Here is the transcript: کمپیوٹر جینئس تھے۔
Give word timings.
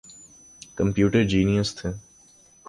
کمپیوٹر 0.77 1.23
جینئس 1.23 1.75
تھے۔ 1.75 1.89